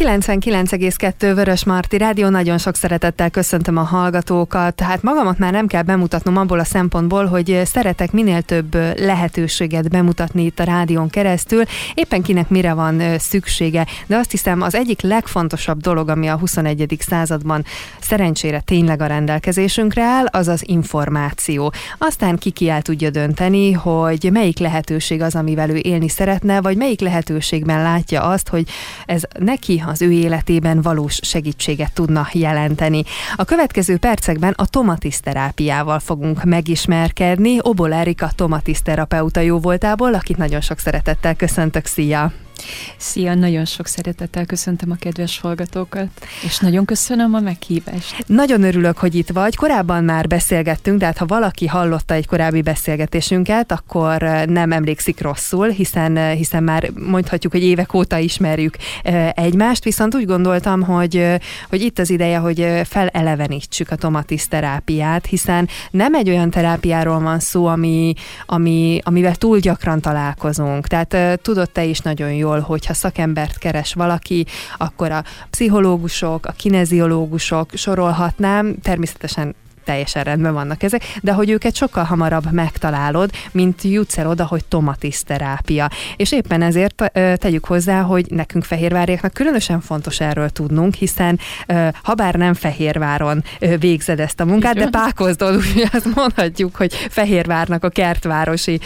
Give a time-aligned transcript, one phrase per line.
[0.00, 4.74] 99,2 Vörös Marti Rádió, nagyon sok szeretettel köszöntöm a hallgatókat.
[4.74, 10.44] Tehát magamat már nem kell bemutatnom abból a szempontból, hogy szeretek minél több lehetőséget bemutatni
[10.44, 11.62] itt a rádión keresztül,
[11.94, 13.86] éppen kinek mire van szüksége.
[14.06, 16.96] De azt hiszem az egyik legfontosabb dolog, ami a 21.
[16.98, 17.64] században
[18.00, 21.72] szerencsére tényleg a rendelkezésünkre áll, az az információ.
[21.98, 26.76] Aztán ki ki el tudja dönteni, hogy melyik lehetőség az, amivel ő élni szeretne, vagy
[26.76, 28.68] melyik lehetőségben látja azt, hogy
[29.06, 33.02] ez neki az ő életében valós segítséget tudna jelenteni.
[33.36, 37.56] A következő percekben a tomatiszterápiával fogunk megismerkedni.
[37.60, 41.86] Obol Erika tomatiszterapeuta jó voltából, akit nagyon sok szeretettel köszöntök.
[41.86, 42.32] Szia!
[42.96, 46.08] Szia, nagyon sok szeretettel köszöntöm a kedves hallgatókat,
[46.44, 48.24] és nagyon köszönöm a meghívást.
[48.26, 49.56] Nagyon örülök, hogy itt vagy.
[49.56, 55.68] Korábban már beszélgettünk, de hát ha valaki hallotta egy korábbi beszélgetésünket, akkor nem emlékszik rosszul,
[55.68, 58.76] hiszen, hiszen már mondhatjuk, hogy évek óta ismerjük
[59.34, 61.26] egymást, viszont úgy gondoltam, hogy,
[61.68, 67.38] hogy itt az ideje, hogy felelevenítsük a tomatisz terápiát, hiszen nem egy olyan terápiáról van
[67.38, 68.12] szó, ami,
[68.46, 70.86] ami, amivel túl gyakran találkozunk.
[70.86, 76.52] Tehát tudod te is nagyon jó jól, hogyha szakembert keres valaki, akkor a pszichológusok, a
[76.52, 84.18] kineziológusok sorolhatnám, természetesen teljesen rendben vannak ezek, de hogy őket sokkal hamarabb megtalálod, mint jutsz
[84.18, 85.90] el oda, hogy tomatiszterápia.
[86.16, 91.38] És éppen ezért tegyük hozzá, hogy nekünk fehérváriaknak különösen fontos erről tudnunk, hiszen
[92.02, 93.44] ha bár nem Fehérváron
[93.78, 98.80] végzed ezt a munkát, de Pákozdon, úgy azt mondhatjuk, hogy Fehérvárnak a kertvárosi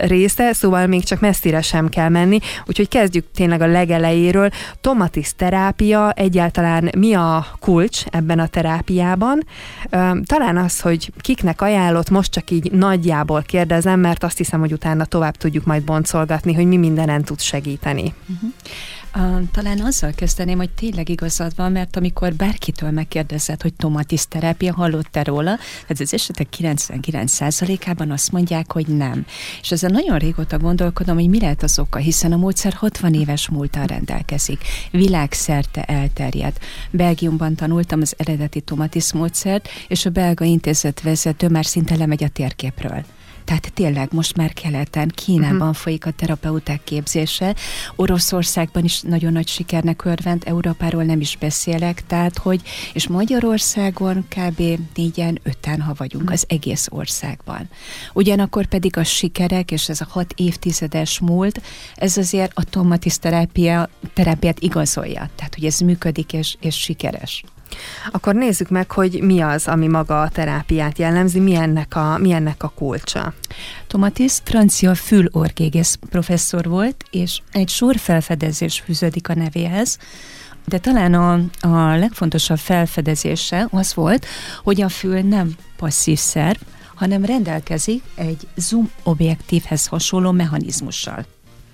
[0.00, 4.50] része, szóval még csak messzire sem kell menni, úgyhogy kezdjük tényleg a legelejéről.
[4.80, 9.46] Tomatiszterápia egyáltalán mi a kulcs ebben a terápiában?
[10.24, 14.72] Talán talán az, hogy kiknek ajánlott, most csak így nagyjából kérdezem, mert azt hiszem, hogy
[14.72, 18.14] utána tovább tudjuk majd boncolgatni, hogy mi mindenen tud segíteni.
[19.18, 25.22] Uh, talán azzal kezdeném, hogy tényleg igazad van, mert amikor bárkitől megkérdezed, hogy tomatiszterápia, hallott-e
[25.22, 25.58] róla,
[25.88, 29.26] hát az esetek 99%-ában azt mondják, hogy nem.
[29.60, 33.48] És ezzel nagyon régóta gondolkodom, hogy mi lehet az oka, hiszen a módszer 60 éves
[33.48, 34.60] múltal rendelkezik.
[34.90, 36.64] Világszerte elterjedt.
[36.90, 42.28] Belgiumban tanultam az eredeti tomatisz módszert, és a belga intézet vezető már szinte lemegy a
[42.28, 43.04] térképről.
[43.46, 45.74] Tehát tényleg most már keleten, Kínában uh-huh.
[45.74, 47.54] folyik a terapeuták képzése,
[47.96, 52.62] Oroszországban is nagyon nagy sikernek örvend, Európáról nem is beszélek, tehát hogy,
[52.92, 54.62] és Magyarországon kb.
[54.94, 56.38] négyen, öten, ha vagyunk, uh-huh.
[56.38, 57.68] az egész országban.
[58.12, 61.60] Ugyanakkor pedig a sikerek, és ez a hat évtizedes múlt,
[61.94, 65.30] ez azért a tomatisz terápia, terápiát igazolja.
[65.34, 67.44] Tehát, hogy ez működik és, és sikeres.
[68.10, 72.32] Akkor nézzük meg, hogy mi az, ami maga a terápiát jellemzi, mi ennek a, mi
[72.32, 73.34] ennek a kulcsa.
[73.86, 79.98] Tomatis francia fülorgégész professzor volt, és egy sor felfedezés fűződik a nevéhez,
[80.64, 84.26] de talán a, a legfontosabb felfedezése az volt,
[84.62, 86.60] hogy a fül nem passzív szerv,
[86.94, 91.26] hanem rendelkezik egy zoom objektívhez hasonló mechanizmussal.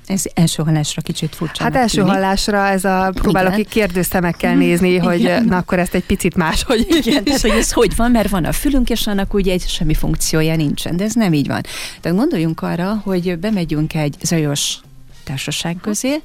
[0.06, 1.62] Ez első hallásra kicsit furcsa.
[1.62, 2.12] Hát első tűnik.
[2.12, 3.66] hallásra ez a próbálok Igen.
[3.70, 5.44] kérdőszemekkel nézni, hogy Igen.
[5.44, 8.52] na akkor ezt egy picit máshogy Igen, tehát hogy ez hogy van, mert van a
[8.52, 11.60] fülünk, és annak ugye egy semmi funkciója nincsen, de ez nem így van.
[12.00, 14.78] Tehát gondoljunk arra, hogy bemegyünk egy zajos
[15.24, 16.22] társaság közé,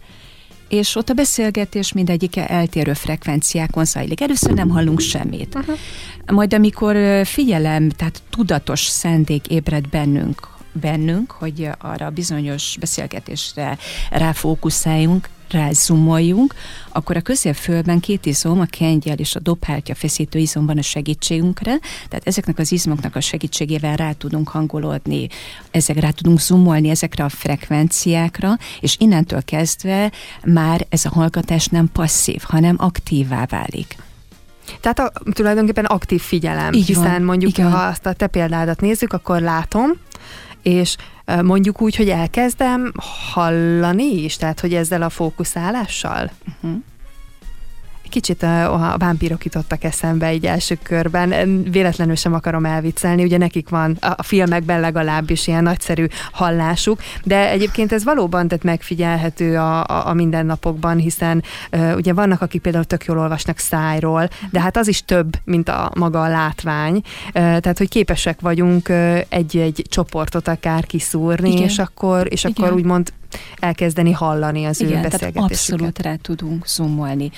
[0.70, 4.22] és ott a beszélgetés mindegyike eltérő frekvenciákon zajlik.
[4.22, 5.56] Először nem hallunk semmit.
[5.56, 5.78] Uh-huh.
[6.26, 10.48] Majd amikor figyelem, tehát tudatos szendék ébred bennünk,
[10.80, 13.78] bennünk, hogy arra a bizonyos beszélgetésre
[14.10, 16.54] ráfókuszáljunk, rázumoljunk,
[16.90, 21.80] akkor a középfölben két izom, a kengyel és a dobhártya feszítő izom van a segítségünkre,
[22.10, 25.28] tehát ezeknek az izmoknak a segítségével rá tudunk hangolódni,
[25.72, 30.12] ezek rá tudunk zoomolni ezekre a frekvenciákra, és innentől kezdve
[30.46, 33.96] már ez a hallgatás nem passzív, hanem aktívvá válik.
[34.82, 37.72] Tehát a, tulajdonképpen aktív figyelem, Így hiszen van, mondjuk, igen.
[37.72, 39.92] ha azt a te példádat nézzük, akkor látom,
[40.68, 40.96] és
[41.44, 42.92] mondjuk úgy, hogy elkezdem
[43.34, 46.32] hallani is, tehát hogy ezzel a fókuszálással.
[46.64, 46.82] Uh-huh.
[48.10, 53.70] Kicsit a, a vámpírok jutottak eszembe egy első körben, véletlenül sem akarom elviccelni, ugye nekik
[53.70, 59.84] van a, a filmekben legalábbis ilyen nagyszerű hallásuk, de egyébként ez valóban tehát megfigyelhető a,
[59.84, 64.78] a, a mindennapokban, hiszen uh, ugye vannak, akik például tök jól olvasnak szájról, de hát
[64.78, 67.04] az is több, mint a maga a látvány, uh,
[67.34, 71.64] tehát hogy képesek vagyunk uh, egy-egy csoportot akár kiszúrni, Igen.
[71.64, 72.56] és akkor, és Igen.
[72.56, 73.12] akkor úgymond
[73.60, 75.52] elkezdeni hallani az Igen, ő beszélgetésüket.
[75.52, 77.32] abszolút rá tudunk zoomolni.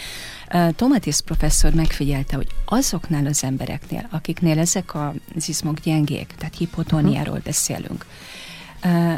[0.76, 8.06] Tomatis professzor megfigyelte, hogy azoknál az embereknél, akiknél ezek az izmok gyengék, tehát hipotóniáról beszélünk,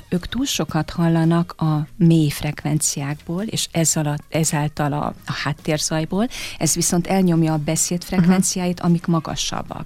[0.10, 6.28] ők túl sokat hallanak a mély frekvenciákból, és ez alatt, ezáltal a, a háttérzajból,
[6.58, 9.86] ez viszont elnyomja a beszéd frekvenciáit, amik magasabbak.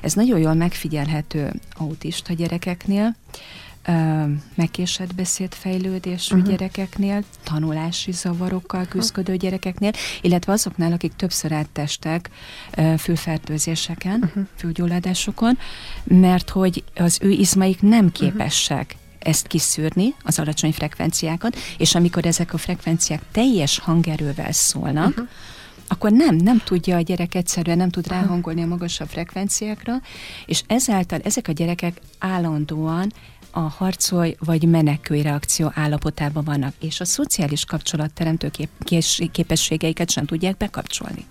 [0.00, 3.16] Ez nagyon jól megfigyelhető autista gyerekeknél,
[4.54, 6.50] megkésett beszédfejlődésű uh-huh.
[6.50, 12.30] gyerekeknél, tanulási zavarokkal küzdködő gyerekeknél, illetve azoknál, akik többször áttestek
[12.98, 14.46] fülfertőzéseken, uh-huh.
[14.56, 15.58] fülgyulladásokon,
[16.04, 22.26] mert hogy az ő izmaik nem képesek uh-huh ezt kiszűrni, az alacsony frekvenciákat, és amikor
[22.26, 25.28] ezek a frekvenciák teljes hangerővel szólnak, uh-huh.
[25.88, 30.00] akkor nem, nem tudja a gyerek egyszerűen, nem tud ráhangolni a magasabb frekvenciákra,
[30.46, 33.12] és ezáltal ezek a gyerekek állandóan
[33.56, 40.56] a harcolj vagy menekülj reakció állapotában vannak, és a szociális kapcsolatteremtő kép- képességeiket sem tudják
[40.56, 41.24] bekapcsolni.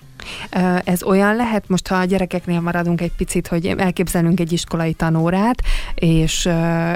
[0.83, 5.61] Ez olyan lehet, most ha a gyerekeknél maradunk egy picit, hogy elképzelünk egy iskolai tanórát,
[5.95, 6.49] és,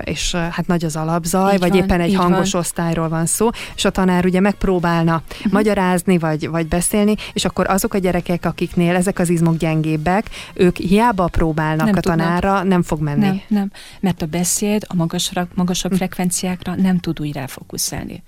[0.04, 2.62] és hát nagy az alapzaj, így vagy van, éppen egy hangos van.
[2.62, 5.52] osztályról van szó, és a tanár ugye megpróbálna uh-huh.
[5.52, 10.78] magyarázni, vagy, vagy beszélni, és akkor azok a gyerekek, akiknél ezek az izmok gyengébbek, ők
[10.78, 12.68] hiába próbálnak nem a tanára, tudnak.
[12.68, 13.26] nem fog menni.
[13.26, 15.98] Nem, nem, mert a beszéd a magasra, magasabb hm.
[15.98, 18.24] frekvenciákra nem tud úgy ráfókuszálni.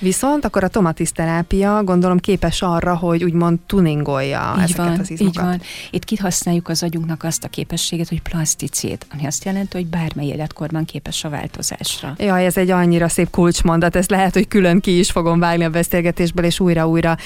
[0.00, 5.34] Viszont akkor a tomatiszterápia gondolom képes arra, hogy úgymond tuningolja így ezeket van, az izmokat.
[5.34, 5.60] Így van.
[5.90, 10.84] Itt kihasználjuk az agyunknak azt a képességet, hogy plasticét, ami azt jelenti, hogy bármely életkorban
[10.84, 12.14] képes a változásra.
[12.18, 15.70] Jaj, ez egy annyira szép kulcsmondat, ez lehet, hogy külön ki is fogom vágni a
[15.70, 17.16] beszélgetésből, és újra-újra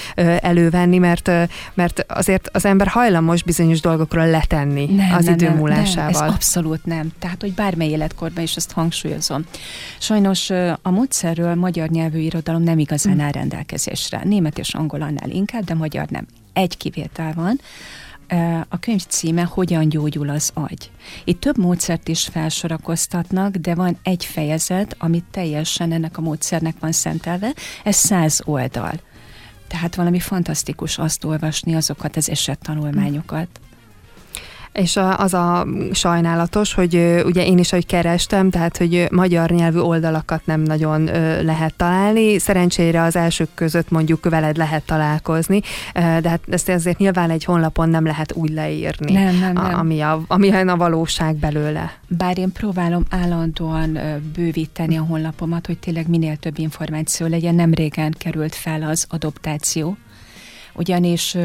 [0.41, 1.31] elővenni, mert,
[1.75, 6.13] mert azért az ember hajlamos bizonyos dolgokról letenni nem, az nem, idő múlásával.
[6.13, 7.13] Nem, ez abszolút nem.
[7.19, 9.45] Tehát, hogy bármely életkorban is ezt hangsúlyozom.
[9.99, 10.51] Sajnos
[10.83, 14.21] a módszerről magyar nyelvű irodalom nem igazán áll rendelkezésre.
[14.25, 16.27] Német és angol annál inkább, de magyar nem.
[16.53, 17.61] Egy kivétel van,
[18.69, 20.91] a könyv címe Hogyan gyógyul az agy.
[21.25, 26.93] Itt több módszert is felsorakoztatnak, de van egy fejezet, amit teljesen ennek a módszernek van
[26.93, 27.53] szentelve,
[27.85, 28.93] ez száz oldal.
[29.69, 33.61] Tehát valami fantasztikus azt olvasni, azokat az esettanulmányokat.
[34.73, 40.47] És az a sajnálatos, hogy ugye én is, hogy kerestem, tehát, hogy magyar nyelvű oldalakat
[40.47, 41.05] nem nagyon
[41.45, 42.39] lehet találni.
[42.39, 45.61] Szerencsére az elsők között mondjuk veled lehet találkozni,
[45.95, 49.79] de hát ezt azért nyilván egy honlapon nem lehet úgy leírni, nem, nem, nem.
[49.79, 51.93] ami, a, ami a valóság belőle.
[52.09, 53.99] Bár én próbálom állandóan
[54.35, 57.55] bővíteni a honlapomat, hogy tényleg minél több információ legyen.
[57.55, 59.97] Nem régen került fel az adoptáció,
[60.73, 61.37] ugyanis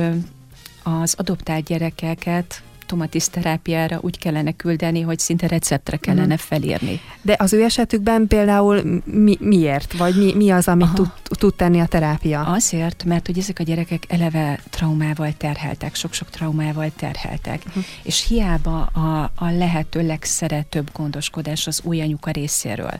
[0.84, 6.40] az adoptált gyerekeket tomatiszterápiára úgy kellene küldeni, hogy szinte receptre kellene uh-huh.
[6.40, 7.00] felírni.
[7.22, 9.98] De az ő esetükben például mi, miért?
[9.98, 12.42] Vagy mi, mi az, amit tud, tud tenni a terápia?
[12.42, 17.84] Azért, mert hogy ezek a gyerekek eleve traumával terheltek, sok-sok traumával terheltek, uh-huh.
[18.04, 23.00] és hiába a, a lehető legszeretőbb gondoskodás az új anyuka részéről,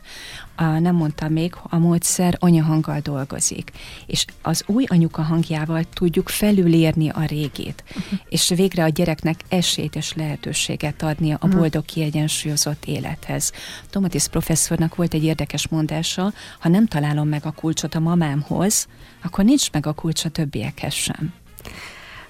[0.64, 3.70] nem mondtam még, a módszer anyahanggal dolgozik,
[4.06, 8.18] és az új anyuka hangjával tudjuk felülírni a régét, uh-huh.
[8.28, 11.60] és végre a gyereknek esélyt és lehetőséget adni a uh-huh.
[11.60, 13.52] boldog, kiegyensúlyozott élethez.
[13.90, 18.88] Tomatis professzornak volt egy érdekes mondása, ha nem találom meg a kulcsot a mamámhoz,
[19.22, 21.32] akkor nincs meg a kulcs a többiekhez sem.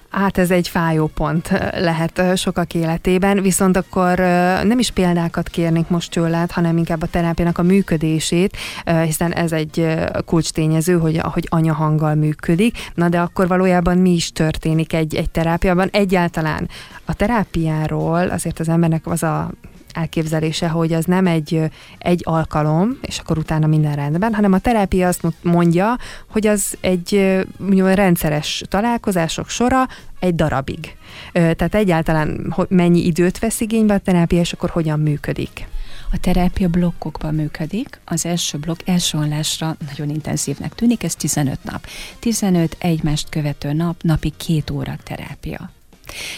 [0.09, 4.17] Hát ez egy fájó pont lehet sokak életében, viszont akkor
[4.63, 8.57] nem is példákat kérnék most tőled, hanem inkább a terápiának a működését,
[9.03, 12.77] hiszen ez egy kulcstényező, hogy ahogy anyahanggal működik.
[12.93, 15.89] Na de akkor valójában mi is történik egy, egy terápiában?
[15.91, 16.69] Egyáltalán
[17.05, 19.51] a terápiáról azért az embernek az a
[19.93, 21.61] elképzelése, hogy az nem egy,
[21.97, 27.37] egy alkalom, és akkor utána minden rendben, hanem a terápia azt mondja, hogy az egy
[27.57, 29.87] mondjuk, rendszeres találkozások sora
[30.19, 30.97] egy darabig.
[31.31, 35.67] Tehát egyáltalán mennyi időt vesz igénybe a terápia, és akkor hogyan működik?
[36.11, 37.99] A terápia blokkokban működik.
[38.05, 41.87] Az első blokk első hallásra nagyon intenzívnek tűnik, ez 15 nap.
[42.19, 45.71] 15 egymást követő nap, napi két óra terápia.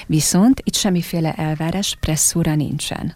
[0.08, 3.16] Viszont itt semmiféle elvárás, presszúra nincsen.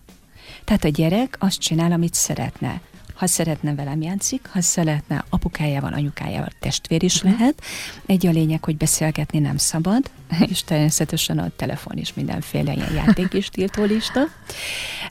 [0.65, 2.81] Tehát a gyerek azt csinál, amit szeretne.
[3.15, 7.31] Ha szeretne velem játszik, ha szeretne apukájával, anyukájával, testvér is uh-huh.
[7.31, 7.61] lehet.
[8.05, 10.09] Egy a lényeg, hogy beszélgetni nem szabad,
[10.51, 14.21] és természetesen a telefon is mindenféle ilyen játék is tiltó lista.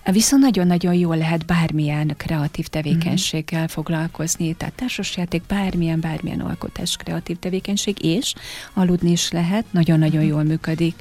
[0.04, 3.74] Viszont nagyon-nagyon jól lehet bármilyen kreatív tevékenységgel uh-huh.
[3.74, 8.34] foglalkozni, tehát társasjáték, bármilyen, bármilyen alkotás kreatív tevékenység, és
[8.72, 10.94] aludni is lehet, nagyon-nagyon jól működik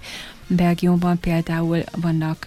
[0.56, 2.40] Belgiumban például vannak,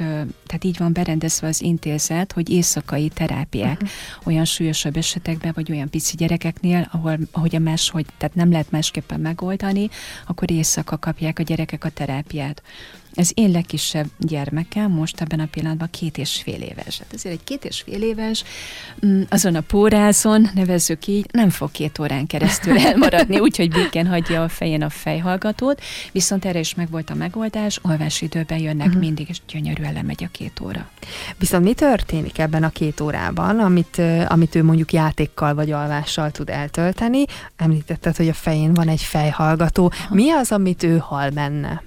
[0.46, 3.88] tehát így van berendezve az intézet, hogy éjszakai terápiák uh-huh.
[4.24, 9.20] olyan súlyosabb esetekben, vagy olyan pici gyerekeknél, ahol, ahogy a máshogy, tehát nem lehet másképpen
[9.20, 9.88] megoldani,
[10.26, 12.62] akkor éjszaka kapják a gyerekek a terápiát.
[13.16, 16.98] Ez én legkisebb gyermekem most ebben a pillanatban két és fél éves.
[16.98, 18.44] Hát ezért egy két és fél éves
[19.06, 24.42] mm, azon a pórázon, nevezzük így, nem fog két órán keresztül elmaradni, úgyhogy békén hagyja
[24.42, 25.80] a fején a fejhallgatót,
[26.12, 29.02] viszont erre is megvolt a megoldás, alvási időben jönnek uh-huh.
[29.02, 30.88] mindig, és gyönyörűen lemegy a két óra.
[31.38, 36.48] Viszont mi történik ebben a két órában, amit, amit ő mondjuk játékkal vagy alvással tud
[36.48, 37.24] eltölteni?
[37.56, 39.92] Említetted, hogy a fején van egy fejhallgató.
[40.10, 41.82] Mi az, amit ő hall benne?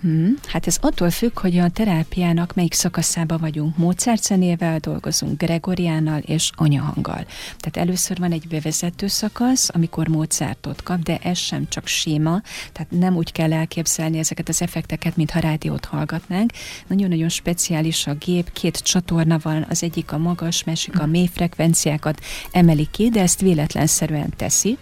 [0.00, 3.76] Hmm, hát ez attól függ, hogy a terápiának melyik szakaszába vagyunk.
[3.76, 7.26] Mozart zenével dolgozunk, Gregoriánnal és anyahanggal.
[7.58, 12.40] Tehát először van egy bevezető szakasz, amikor Mozartot kap, de ez sem csak séma,
[12.72, 16.50] tehát nem úgy kell elképzelni ezeket az effekteket, mintha rádiót hallgatnánk.
[16.86, 22.20] Nagyon-nagyon speciális a gép, két csatorna van, az egyik a magas, másik a mély frekvenciákat
[22.50, 24.78] emeli ki, de ezt véletlenszerűen teszi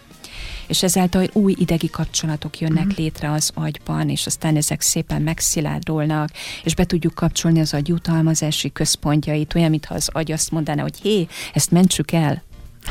[0.67, 2.99] és ezáltal új idegi kapcsolatok jönnek uh-huh.
[2.99, 6.31] létre az agyban, és aztán ezek szépen megszilárdulnak,
[6.65, 11.01] és be tudjuk kapcsolni az agy jutalmazási központjait, olyan, mintha az agy azt mondaná, hogy
[11.03, 12.43] hé, ezt mentsük el,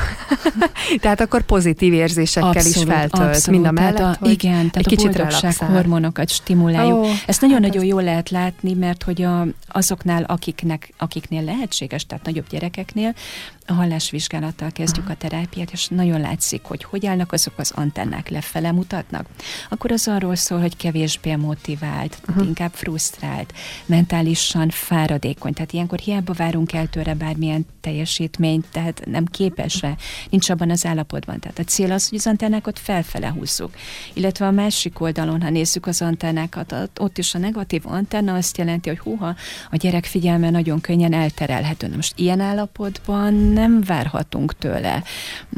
[1.01, 4.77] tehát akkor pozitív érzésekkel abszolút, is feltölt, abszolút, mind a mellett, tehát a, Igen, tehát
[4.77, 6.97] egy a kicsit boldogság hormonokat stimuláljuk.
[6.97, 12.25] Oh, Ezt nagyon-nagyon hát jól lehet látni, mert hogy a, azoknál, akiknek, akiknél lehetséges, tehát
[12.25, 13.13] nagyobb gyerekeknél,
[13.67, 18.71] a hallásvizsgálattal kezdjük a terápiát, és nagyon látszik, hogy hogy állnak azok az antennák lefele
[18.71, 19.27] mutatnak.
[19.69, 22.45] Akkor az arról szól, hogy kevésbé motivált, uh-huh.
[22.45, 23.53] inkább frusztrált,
[23.85, 25.53] mentálisan fáradékony.
[25.53, 29.95] Tehát ilyenkor hiába várunk el tőle bármilyen teljesítményt, tehát nem képes rá,
[30.29, 31.39] nincs abban az állapotban.
[31.39, 33.71] Tehát a cél az, hogy az antennákat felfele húzzuk.
[34.13, 38.89] Illetve a másik oldalon, ha nézzük az antennákat, ott is a negatív antenna azt jelenti,
[38.89, 39.35] hogy húha,
[39.71, 41.87] a gyerek figyelme nagyon könnyen elterelhető.
[41.87, 45.03] Na most ilyen állapotban nem várhatunk tőle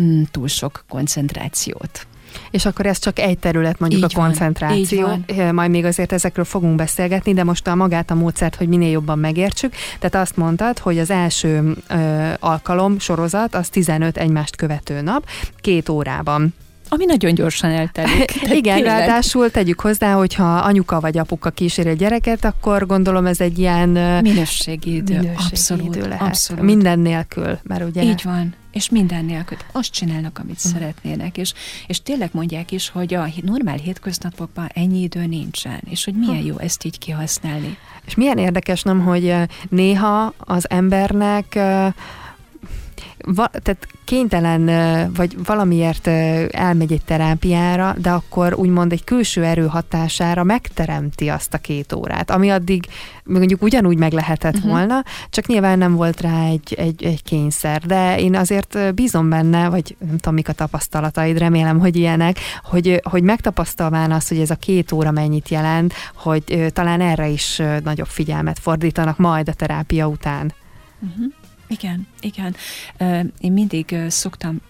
[0.01, 2.07] mm, túl sok koncentrációt.
[2.51, 5.01] És akkor ez csak egy terület, mondjuk így a koncentráció.
[5.01, 5.53] Van, van.
[5.53, 9.19] Majd még azért ezekről fogunk beszélgetni, de most a magát a módszert, hogy minél jobban
[9.19, 9.73] megértsük.
[9.99, 15.25] Tehát azt mondtad, hogy az első ö, alkalom, sorozat, az 15 egymást követő nap,
[15.61, 16.53] két órában
[16.89, 18.31] ami nagyon gyorsan eltelik.
[18.59, 18.83] Igen, tényleg.
[18.83, 23.89] ráadásul tegyük hozzá, hogyha anyuka vagy apuka kíséri a gyereket, akkor gondolom ez egy ilyen
[24.21, 25.19] minőségi idő.
[25.19, 26.27] Minőségi abszolút, idő lehet.
[26.27, 26.63] Abszolút.
[26.63, 28.03] Minden nélkül, mert ugye...
[28.03, 30.71] Így van és minden nélkül azt csinálnak, amit uh.
[30.71, 31.53] szeretnének, és,
[31.87, 36.57] és tényleg mondják is, hogy a normál hétköznapokban ennyi idő nincsen, és hogy milyen jó
[36.57, 37.77] ezt így kihasználni.
[38.05, 39.35] És milyen érdekes, nem, hogy
[39.69, 41.59] néha az embernek
[43.25, 44.65] va, tehát kénytelen,
[45.13, 46.07] vagy valamiért
[46.51, 52.31] elmegy egy terápiára, de akkor úgymond egy külső erő hatására megteremti azt a két órát,
[52.31, 52.87] ami addig
[53.23, 54.71] mondjuk ugyanúgy meg lehetett uh-huh.
[54.71, 57.81] volna, csak nyilván nem volt rá egy, egy, egy kényszer.
[57.81, 63.01] De én azért bízom benne, vagy nem tudom, mik a tapasztalataid, remélem, hogy ilyenek, hogy,
[63.03, 68.07] hogy megtapasztalván azt, hogy ez a két óra mennyit jelent, hogy talán erre is nagyobb
[68.07, 70.53] figyelmet fordítanak majd a terápia után.
[70.99, 71.33] Uh-huh.
[71.67, 72.55] Igen, igen.
[73.39, 74.61] Én mindig szoktam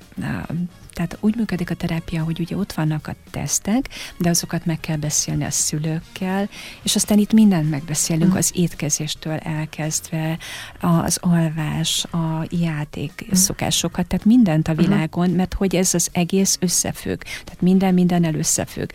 [0.97, 4.95] tehát úgy működik a terápia, hogy ugye ott vannak a tesztek, de azokat meg kell
[4.95, 6.49] beszélni a szülőkkel,
[6.83, 8.37] és aztán itt mindent megbeszélünk, mm.
[8.37, 10.37] az étkezéstől elkezdve,
[10.79, 13.33] az alvás, a játék mm.
[13.33, 14.81] szokásokat, tehát mindent a mm-hmm.
[14.81, 18.89] világon, mert hogy ez az egész összefügg, tehát minden minden összefügg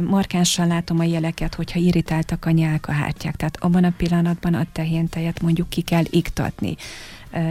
[0.00, 5.68] markánsan látom a jeleket, hogyha irritáltak a nyálkahártyák, tehát abban a pillanatban a tehéntejet mondjuk
[5.68, 6.76] ki kell iktatni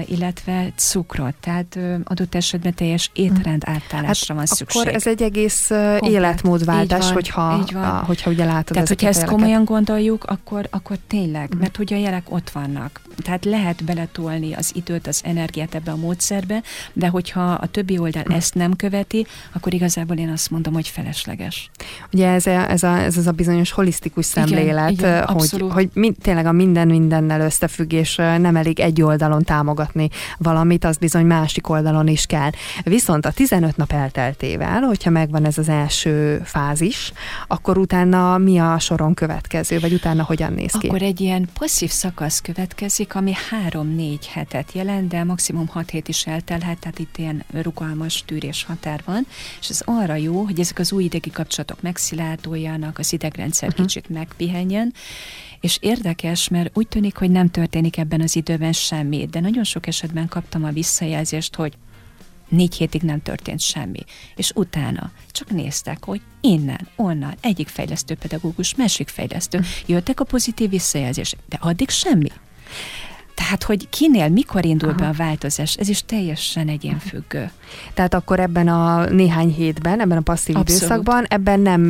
[0.05, 4.81] illetve cukrot, tehát adott esetben teljes étrend átállásra hát van szükség.
[4.81, 6.03] Akkor ez egy egész Komplet.
[6.03, 7.41] életmódváltás, van, hogyha,
[7.79, 9.39] A, hogyha ugye látod Tehát, hogyha ezt jeleket.
[9.39, 11.59] komolyan gondoljuk, akkor, akkor tényleg, mm.
[11.59, 13.01] mert ugye a jelek ott vannak.
[13.23, 16.61] Tehát lehet beletolni az időt, az energiát ebbe a módszerbe,
[16.93, 18.35] de hogyha a többi oldal mm.
[18.35, 21.71] ezt nem követi, akkor igazából én azt mondom, hogy felesleges.
[22.13, 25.89] Ugye ez, a, ez, a, ez az a bizonyos holisztikus szemlélet, igen, igen, hogy, hogy
[25.93, 30.97] mind, tényleg a minden mindennel összefügg, és nem elég egy oldalon támogatni támogatni valamit, az
[30.97, 32.49] bizony másik oldalon is kell.
[32.83, 37.11] Viszont a 15 nap elteltével, hogyha megvan ez az első fázis,
[37.47, 40.87] akkor utána mi a soron következő, vagy utána hogyan néz ki?
[40.87, 43.33] Akkor egy ilyen passzív szakasz következik, ami
[43.69, 49.01] 3-4 hetet jelent, de maximum 6 hét is eltelhet, tehát itt ilyen rugalmas tűrés határ
[49.05, 49.27] van,
[49.59, 53.85] és ez arra jó, hogy ezek az új idegi kapcsolatok megszilárduljanak, az idegrendszer uh-huh.
[53.85, 54.93] kicsit megpihenjen,
[55.61, 59.87] és érdekes, mert úgy tűnik, hogy nem történik ebben az időben semmi, de nagyon sok
[59.87, 61.73] esetben kaptam a visszajelzést, hogy
[62.49, 63.99] négy hétig nem történt semmi.
[64.35, 70.69] És utána csak néztek, hogy innen, onnan, egyik fejlesztő pedagógus, másik fejlesztő, jöttek a pozitív
[70.69, 72.29] visszajelzések, de addig semmi.
[73.35, 74.97] Tehát, hogy kinél, mikor indul Aha.
[74.97, 77.51] be a változás, ez is teljesen egyénfüggő.
[77.93, 80.81] Tehát akkor ebben a néhány hétben, ebben a passzív Abszolút.
[80.81, 81.81] időszakban, ebben nem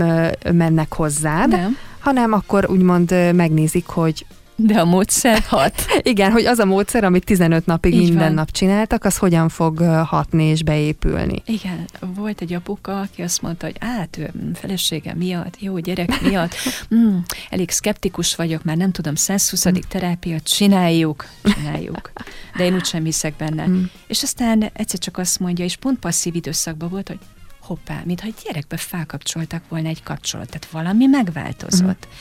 [0.54, 1.78] mennek hozzád, nem.
[2.01, 4.25] Hanem akkor úgymond megnézik, hogy
[4.65, 5.86] de a módszer hat.
[6.01, 8.34] Igen, hogy az a módszer, amit 15 napig Így minden van.
[8.34, 11.41] nap csináltak, az hogyan fog hatni és beépülni.
[11.46, 16.55] Igen, volt egy apuka, aki azt mondta, hogy át, ő felesége miatt, jó gyerek miatt,
[16.96, 17.17] mm,
[17.50, 19.70] elég szkeptikus vagyok, már nem tudom, 120.
[19.70, 19.74] Mm.
[19.88, 22.12] terápiát csináljuk, csináljuk,
[22.58, 23.67] de én úgysem hiszek benne.
[23.67, 23.84] Mm.
[24.08, 27.20] És aztán egyszer csak azt mondja, és pont passzív időszakban volt, hogy
[27.62, 32.08] hoppá, mintha egy gyerekbe felkapcsoltak volna egy kapcsolat, tehát valami megváltozott.
[32.08, 32.12] Mm.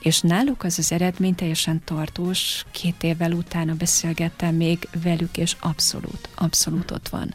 [0.00, 6.28] És náluk az az eredmény teljesen tartós, két évvel utána beszélgettem még velük, és abszolút,
[6.34, 7.34] abszolút ott van.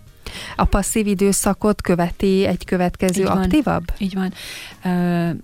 [0.56, 3.86] A passzív időszakot követi egy következő így van, aktívabb?
[3.98, 4.34] Így van.
[4.84, 5.36] Uh,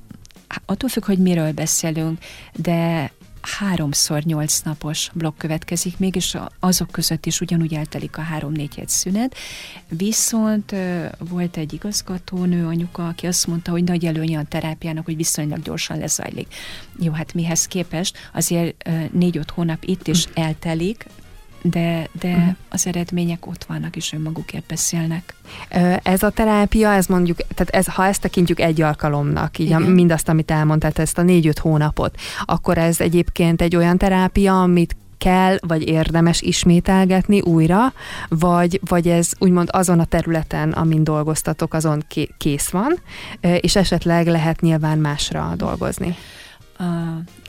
[0.66, 2.20] attól függ, hogy miről beszélünk,
[2.54, 8.90] de háromszor nyolc napos blokk következik, mégis azok között is ugyanúgy eltelik a három-négy hét
[8.90, 9.36] szünet,
[9.88, 10.76] viszont
[11.18, 15.98] volt egy igazgatónő, anyuka, aki azt mondta, hogy nagy előnye a terápiának, hogy viszonylag gyorsan
[15.98, 16.54] lezajlik.
[17.00, 21.06] Jó, hát mihez képest azért négy-öt hónap itt is eltelik,
[21.62, 22.56] de, de uh-huh.
[22.70, 25.36] az eredmények ott vannak, és önmagukért beszélnek.
[26.04, 30.30] Ez a terápia, ez mondjuk, tehát ez, ha ezt tekintjük egy alkalomnak, így a, mindazt,
[30.30, 35.88] amit elmondtál, ezt a négy-öt hónapot, akkor ez egyébként egy olyan terápia, amit kell, vagy
[35.88, 37.94] érdemes ismételgetni újra,
[38.30, 42.06] vagy, vagy ez úgymond azon a területen, amin dolgoztatok, azon
[42.38, 43.00] kész van,
[43.40, 46.16] és esetleg lehet nyilván másra dolgozni.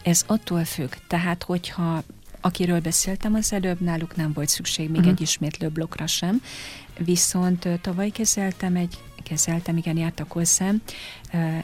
[0.02, 2.02] Ez attól függ, tehát hogyha
[2.44, 5.12] akiről beszéltem az előbb, náluk nem volt szükség még uh-huh.
[5.12, 6.42] egy ismétlő blokkra sem,
[6.99, 10.82] viszont tavaly kezeltem egy kezeltem, igen, jártak hozzám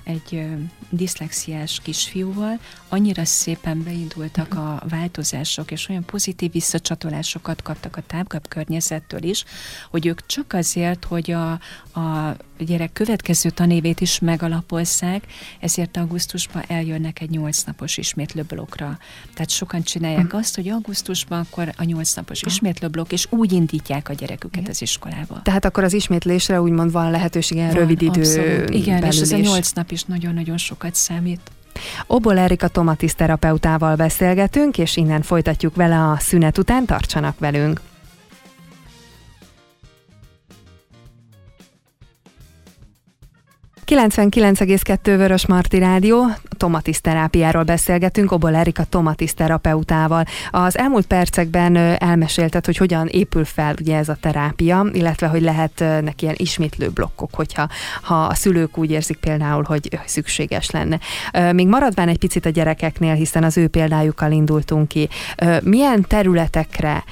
[0.03, 0.47] egy
[0.91, 2.59] diszlexiás kisfiúval,
[2.89, 9.45] annyira szépen beindultak a változások, és olyan pozitív visszacsatolásokat kaptak a távkap környezettől is,
[9.91, 11.51] hogy ők csak azért, hogy a,
[12.01, 15.27] a gyerek következő tanévét is megalapozzák,
[15.61, 18.99] ezért augusztusban eljönnek egy nyolc napos ismétlőblokkra.
[19.35, 24.13] Tehát sokan csinálják azt, hogy augusztusban akkor a nyolc napos ismétlőblokk, és úgy indítják a
[24.13, 25.43] gyereküket az iskolába.
[25.43, 28.65] Tehát akkor az ismétlésre úgymond van lehetőség ilyen rövid idő.
[28.65, 31.41] Igen, és ez a nyolc nap is nagyon-nagyon sokat számít.
[32.07, 37.80] Obol Erika Tomatis terapeutával beszélgetünk, és innen folytatjuk vele a szünet után, tartsanak velünk!
[43.89, 46.26] 99,2 Vörös Marti Rádió,
[46.58, 50.25] Tomatis terápiáról beszélgetünk, Obol Erika Tomatis terapeutával.
[50.50, 56.23] Az elmúlt percekben elmesélted, hogy hogyan épül fel ugye ez a terápia, illetve hogy lehetnek
[56.23, 57.68] ilyen ismétlő blokkok, hogyha
[58.02, 60.99] ha a szülők úgy érzik például, hogy szükséges lenne.
[61.52, 65.08] Még maradván egy picit a gyerekeknél, hiszen az ő példájukkal indultunk ki.
[65.62, 67.04] Milyen területekre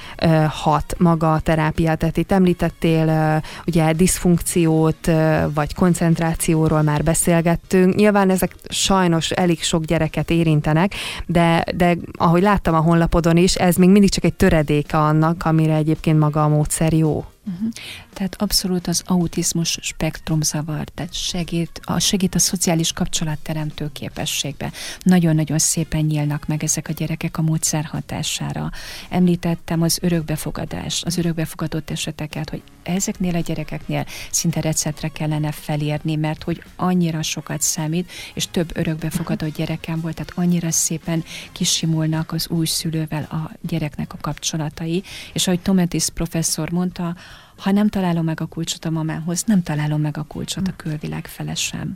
[0.49, 1.95] hat maga a terápia?
[1.95, 5.11] Tehát itt említettél ugye diszfunkciót,
[5.53, 7.95] vagy koncentrációt, depresszióról már beszélgettünk.
[7.95, 10.93] Nyilván ezek sajnos elég sok gyereket érintenek,
[11.25, 15.75] de, de ahogy láttam a honlapodon is, ez még mindig csak egy töredéke annak, amire
[15.75, 17.25] egyébként maga a módszer jó.
[17.47, 17.69] Uh-huh.
[18.13, 24.71] Tehát abszolút az autizmus spektrum zavar, tehát segít a, segít a szociális kapcsolatteremtő képességbe.
[24.99, 28.71] Nagyon-nagyon szépen nyílnak meg ezek a gyerekek a módszer hatására.
[29.09, 36.43] Említettem az örökbefogadást, az örökbefogadott eseteket, hogy ezeknél a gyerekeknél szinte receptre kellene felérni, mert
[36.43, 42.65] hogy annyira sokat számít, és több örökbefogadott gyerekem volt, tehát annyira szépen kisimulnak az új
[42.65, 47.15] szülővel a gyereknek a kapcsolatai, és ahogy Tometis professzor mondta,
[47.57, 51.25] ha nem találom meg a kulcsot a mamához, nem találom meg a kulcsot a külvilág
[51.25, 51.91] fele sem.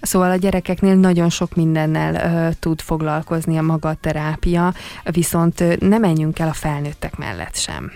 [0.00, 5.98] Szóval a gyerekeknél nagyon sok mindennel uh, tud foglalkozni a maga terápia, viszont uh, ne
[5.98, 7.92] menjünk el a felnőttek mellett sem.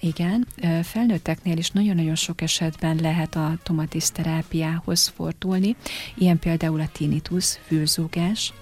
[0.00, 0.46] Igen,
[0.82, 5.76] felnőtteknél is nagyon-nagyon sok esetben lehet a tomatis terápiához fordulni,
[6.14, 8.52] ilyen például a tinnitus, fülzúgás,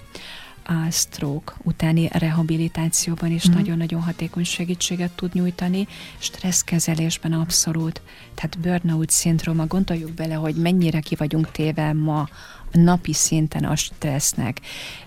[0.65, 3.53] a stroke utáni rehabilitációban is mm.
[3.53, 5.87] nagyon-nagyon hatékony segítséget tud nyújtani,
[6.19, 8.03] stresszkezelésben abszolút,
[8.35, 12.29] tehát burnout szindróma, gondoljuk bele, hogy mennyire ki vagyunk téve ma
[12.73, 14.61] napi szinten a stressznek.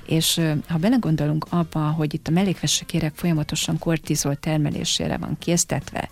[0.05, 6.09] És ha belegondolunk abba, hogy itt a mellékvesekérek folyamatosan kortizol termelésére van késztetve,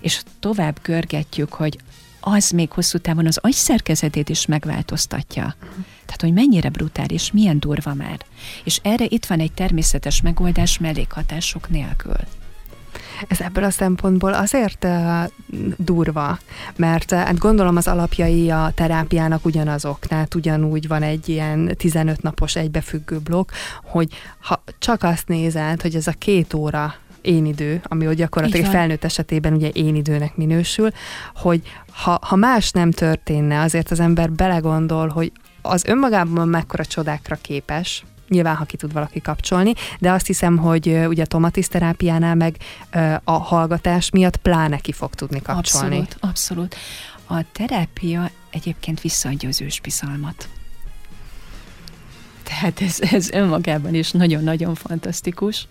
[0.00, 1.78] és tovább görgetjük, hogy
[2.24, 5.54] az még hosszú távon az agyszerkezetét is megváltoztatja.
[6.04, 8.24] Tehát, hogy mennyire brutális, milyen durva már.
[8.64, 12.16] És erre itt van egy természetes megoldás mellékhatások nélkül.
[13.28, 15.24] Ez ebből a szempontból azért uh,
[15.76, 16.38] durva,
[16.76, 22.22] mert uh, hát gondolom az alapjai a terápiának ugyanazok, tehát ugyanúgy van egy ilyen 15
[22.22, 23.50] napos egybefüggő blokk,
[23.84, 24.08] hogy
[24.40, 29.04] ha csak azt nézed, hogy ez a két óra én idő, ami hogy gyakorlatilag felnőtt
[29.04, 30.90] esetében ugye én időnek minősül,
[31.34, 35.32] hogy ha, ha más nem történne, azért az ember belegondol, hogy
[35.62, 40.88] az önmagában mekkora csodákra képes, nyilván, ha ki tud valaki kapcsolni, de azt hiszem, hogy
[41.06, 42.56] ugye a terápiánál meg
[43.24, 45.96] a hallgatás miatt pláne ki fog tudni kapcsolni.
[45.96, 46.76] Abszolút, abszolút.
[47.26, 50.48] A terápia egyébként visszaadja az ősbizalmat.
[52.42, 55.66] Tehát ez, ez önmagában is nagyon-nagyon fantasztikus,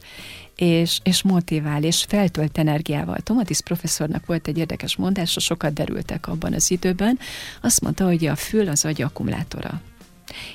[0.61, 3.17] és, és motivál, és feltölt energiával.
[3.17, 7.19] Tomatis professzornak volt egy érdekes mondása, sokat derültek abban az időben.
[7.61, 9.81] Azt mondta, hogy a fül az agy akkumulátora.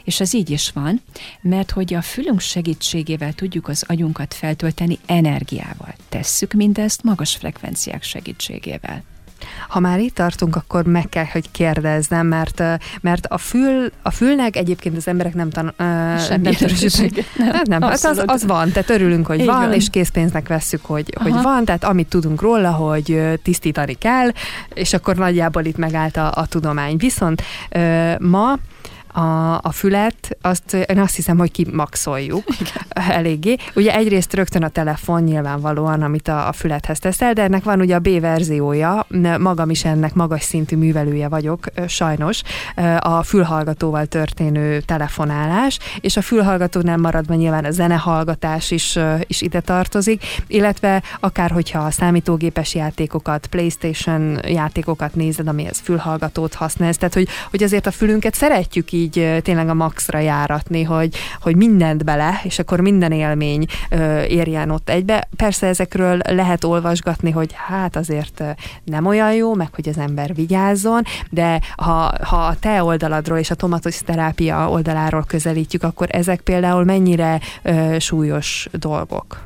[0.05, 1.01] És ez így is van,
[1.40, 5.95] mert hogy a fülünk segítségével tudjuk az agyunkat feltölteni energiával.
[6.09, 9.03] Tesszük mindezt magas frekvenciák segítségével.
[9.68, 12.62] Ha már itt tartunk, akkor meg kell, hogy kérdezzem, mert,
[13.01, 15.75] mert a, fül, a fülnek egyébként az emberek nem tan...
[16.18, 16.55] Semmi nem,
[17.37, 20.85] nem, hát nem hát az, az van, tehát örülünk, hogy van, van, és készpénznek vesszük,
[20.85, 24.29] hogy, hogy van, tehát amit tudunk róla, hogy tisztítani kell,
[24.75, 26.96] és akkor nagyjából itt megállt a, a tudomány.
[26.96, 27.42] Viszont
[28.18, 28.59] ma
[29.16, 33.09] a, a fület, azt én azt hiszem, hogy kimaxoljuk Igen.
[33.16, 33.57] eléggé.
[33.74, 37.94] Ugye egyrészt rögtön a telefon nyilvánvalóan, amit a, a fülethez teszel, de ennek van ugye
[37.94, 39.07] a B verziója,
[39.38, 42.42] magam is ennek magas szintű művelője vagyok, sajnos,
[42.98, 50.24] a fülhallgatóval történő telefonálás, és a fülhallgatónál maradva nyilván a zenehallgatás is, is ide tartozik,
[50.46, 57.62] illetve akár hogyha a számítógépes játékokat, Playstation játékokat nézed, amihez fülhallgatót használsz, tehát hogy, hogy
[57.62, 62.59] azért a fülünket szeretjük így így tényleg a maxra járatni, hogy, hogy mindent bele, és
[62.59, 63.66] akkor minden élmény
[64.29, 65.29] érjen ott egybe.
[65.37, 68.45] Persze ezekről lehet olvasgatni, hogy hát azért
[68.85, 73.51] nem olyan jó, meg hogy az ember vigyázzon, de ha, ha a te oldaladról és
[73.51, 77.40] a tomatos terápia oldaláról közelítjük, akkor ezek például mennyire
[77.99, 79.45] súlyos dolgok?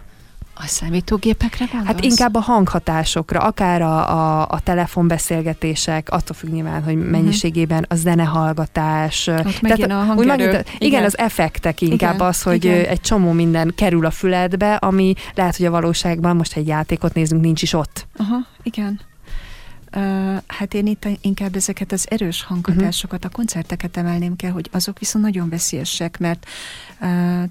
[0.62, 1.86] A számítógépekre gondolsz?
[1.86, 7.06] Hát inkább a hanghatásokra, akár a, a, a telefonbeszélgetések, attól függ nyilván, hogy mhm.
[7.06, 9.26] mennyiségében a zenehallgatás.
[9.26, 10.26] Ott Tehát, a hangerő.
[10.26, 10.64] Megint, igen.
[10.78, 12.84] igen, az effektek inkább igen, az, hogy igen.
[12.84, 17.42] egy csomó minden kerül a füledbe, ami lehet, hogy a valóságban most egy játékot nézünk,
[17.42, 18.06] nincs is ott.
[18.16, 19.00] Aha, igen.
[20.46, 25.24] Hát én itt inkább ezeket az erős hanghatásokat, a koncerteket emelném kell, hogy azok viszont
[25.24, 26.46] nagyon veszélyesek, mert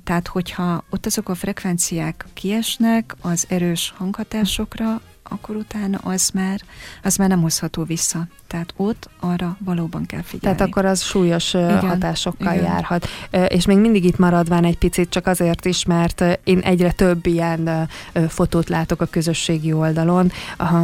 [0.04, 6.62] tehát hogyha ott azok a frekvenciák kiesnek az erős hanghatásokra, akkor utána az már,
[7.04, 8.28] az már nem hozható vissza.
[8.48, 10.58] Tehát ott arra valóban kell figyelni.
[10.58, 11.80] Tehát akkor az súlyos Igen.
[11.80, 12.66] hatásokkal Igen.
[12.66, 13.08] járhat.
[13.48, 17.90] És még mindig itt maradván egy picit, csak azért is, mert én egyre több ilyen
[18.28, 20.32] fotót látok a közösségi oldalon,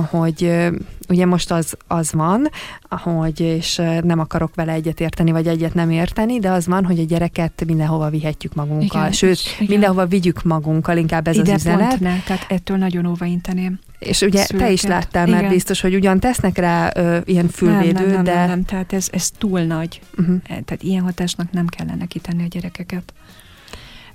[0.10, 0.72] hogy
[1.10, 2.50] ugye most az, az van,
[2.90, 7.00] hogy, és nem akarok vele egyet érteni, vagy egyet nem érteni, de az van, hogy
[7.00, 9.02] a gyereket mindenhova vihetjük magunkkal.
[9.02, 9.68] Igen, Sőt, igen.
[9.70, 11.88] mindenhova vigyük magunkkal, inkább ez Ide az üzenet.
[11.88, 13.80] Pont ne, tehát ettől nagyon óvainteném.
[14.00, 14.68] És ugye szülőket.
[14.68, 18.24] te is láttál már biztos, hogy ugyan tesznek rá ö, ilyen fülvédő, nem, nem, nem,
[18.24, 18.34] de...
[18.34, 20.02] Nem, nem, tehát ez, ez túl nagy.
[20.18, 20.42] Uh-huh.
[20.44, 23.14] Tehát ilyen hatásnak nem kellene kitenni a gyerekeket.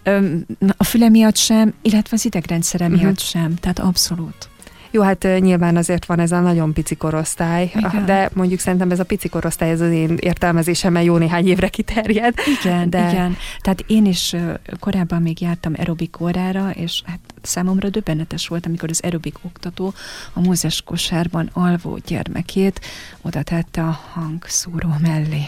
[0.02, 0.34] Ö,
[0.76, 3.00] a füle miatt sem, illetve az idegrendszere uh-huh.
[3.00, 4.48] miatt sem, tehát abszolút.
[4.90, 8.04] Jó, hát nyilván azért van ez a nagyon pici korosztály, Igen.
[8.06, 12.34] de mondjuk szerintem ez a pici korosztály, ez az én értelmezésemmel jó néhány évre kiterjed.
[12.60, 13.10] Igen, de...
[13.10, 13.36] igen.
[13.60, 14.36] Tehát én is
[14.80, 19.94] korábban még jártam aerobik órára, és hát számomra döbbenetes volt, amikor az aerobik oktató
[20.32, 22.80] a mózes kosárban alvó gyermekét
[23.22, 25.44] oda tette a hangszóró mellé.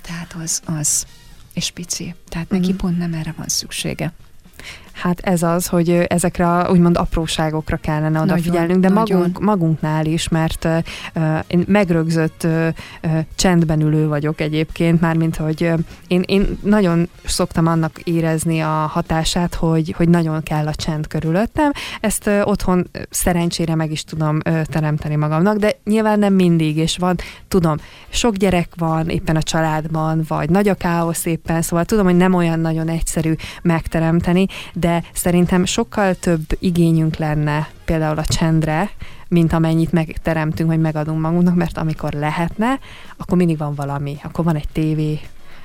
[0.00, 1.06] Tehát az, az,
[1.52, 2.14] és pici.
[2.28, 2.76] Tehát neki mm.
[2.76, 4.12] pont nem erre van szüksége.
[5.00, 9.18] Hát ez az, hogy ezekre a úgymond apróságokra kellene odafigyelnünk, de nagyon.
[9.18, 12.68] magunk, magunknál is, mert uh, én megrögzött uh,
[13.34, 19.54] csendben ülő vagyok egyébként, mármint, hogy uh, én, én nagyon szoktam annak érezni a hatását,
[19.54, 21.70] hogy, hogy nagyon kell a csend körülöttem.
[22.00, 26.96] Ezt uh, otthon szerencsére meg is tudom uh, teremteni magamnak, de nyilván nem mindig, és
[26.96, 27.16] van,
[27.48, 27.76] tudom,
[28.08, 32.34] sok gyerek van éppen a családban, vagy nagy a káosz éppen, szóval tudom, hogy nem
[32.34, 38.90] olyan nagyon egyszerű megteremteni, de szerintem sokkal több igényünk lenne például a csendre,
[39.28, 42.78] mint amennyit megteremtünk, vagy megadunk magunknak, mert amikor lehetne,
[43.16, 45.20] akkor mindig van valami, akkor van egy tévé,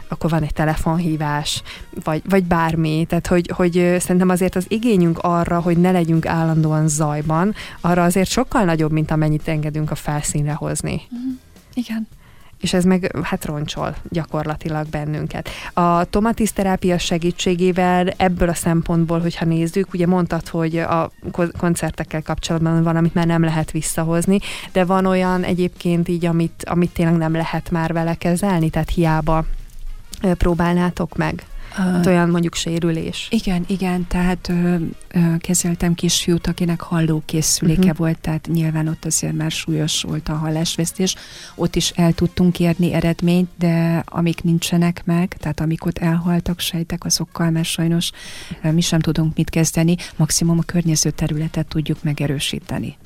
[0.07, 1.63] akkor van egy telefonhívás,
[2.03, 3.05] vagy, vagy bármi.
[3.09, 8.29] Tehát, hogy, hogy szerintem azért az igényünk arra, hogy ne legyünk állandóan zajban, arra azért
[8.29, 11.01] sokkal nagyobb, mint amennyit engedünk a felszínre hozni.
[11.15, 11.33] Mm,
[11.73, 12.07] igen.
[12.59, 15.49] És ez meg hát roncsol gyakorlatilag bennünket.
[15.73, 21.11] A tomatiszterápia segítségével ebből a szempontból, hogyha nézzük, ugye mondtad, hogy a
[21.57, 24.39] koncertekkel kapcsolatban van, amit már nem lehet visszahozni,
[24.71, 29.45] de van olyan egyébként így, amit, amit tényleg nem lehet már vele kezelni, tehát hiába
[30.37, 31.43] próbálnátok meg?
[31.75, 33.27] Hát olyan mondjuk sérülés.
[33.31, 34.75] Igen, igen, tehát ö,
[35.07, 37.97] ö, kezeltem kisfiút, akinek hallókészüléke uh-huh.
[37.97, 41.15] volt, tehát nyilván ott azért már súlyos volt a hallásvesztés.
[41.55, 47.05] Ott is el tudtunk érni eredményt, de amik nincsenek meg, tehát amik ott elhaltak sejtek,
[47.05, 48.11] azokkal már sajnos
[48.63, 52.97] ö, mi sem tudunk mit kezdeni, maximum a környező területet tudjuk megerősíteni.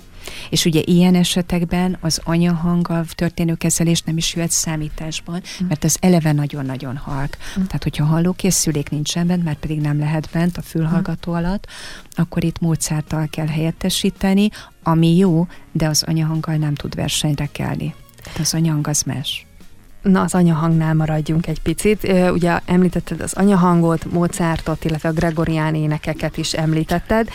[0.50, 5.68] És ugye ilyen esetekben az anyahanggal történő kezelés nem is jöhet számításban, mm.
[5.68, 7.38] mert az eleve nagyon-nagyon halk.
[7.60, 7.63] Mm.
[7.63, 11.68] Tehát, hogyha hallókészülék nincsen bent, mert pedig nem lehet bent a fülhallgató alatt,
[12.12, 14.50] akkor itt módszertal kell helyettesíteni,
[14.84, 17.96] ami jó, de az anyahanggal nem tud versenyre kelni.
[18.24, 19.48] Tehát az anyahang az más.
[20.01, 22.13] Na, az anyahangnál maradjunk egy picit.
[22.31, 27.29] Ugye említetted az anyahangot, Mozartot, illetve a gregorián énekeket is említetted.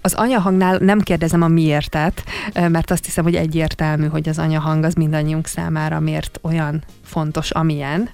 [0.00, 4.94] Az anyahangnál nem kérdezem a miértet, mert azt hiszem, hogy egyértelmű, hogy az anyahang az
[4.94, 8.08] mindannyiunk számára miért olyan fontos, amilyen,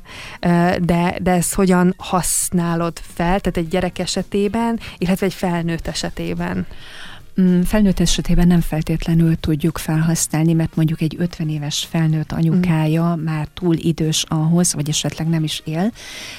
[0.81, 6.67] de, de ezt hogyan használod fel, tehát egy gyerek esetében, illetve egy felnőtt esetében?
[7.41, 13.23] Mm, felnőtt esetében nem feltétlenül tudjuk felhasználni, mert mondjuk egy 50 éves felnőtt anyukája mm.
[13.23, 15.93] már túl idős ahhoz, vagy esetleg nem is él,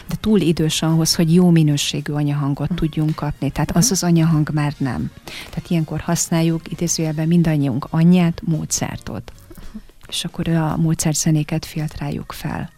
[0.08, 2.76] de túl idős ahhoz, hogy jó minőségű anyahangot mm.
[2.76, 3.52] tudjunk kapni.
[3.52, 5.12] Tehát az az anyahang már nem.
[5.50, 9.32] Tehát ilyenkor használjuk idézőjelben mindannyiunk anyját, módszertot.
[10.08, 12.75] És akkor a módszerzenéket filtráljuk fel.